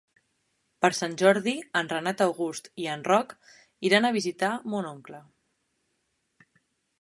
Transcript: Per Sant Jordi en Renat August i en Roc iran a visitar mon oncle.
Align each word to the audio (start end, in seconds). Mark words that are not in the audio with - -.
Per 0.85 0.89
Sant 0.99 1.11
Jordi 1.21 1.51
en 1.81 1.91
Renat 1.91 2.23
August 2.25 2.69
i 2.85 2.87
en 2.95 3.03
Roc 3.09 3.35
iran 3.91 4.09
a 4.09 4.11
visitar 4.17 4.51
mon 4.75 4.89
oncle. 4.97 5.21